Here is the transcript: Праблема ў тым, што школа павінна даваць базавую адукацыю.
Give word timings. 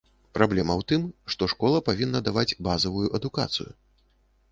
Праблема 0.35 0.73
ў 0.79 0.83
тым, 0.91 1.03
што 1.33 1.47
школа 1.53 1.81
павінна 1.89 2.21
даваць 2.29 2.57
базавую 2.69 3.05
адукацыю. 3.19 3.67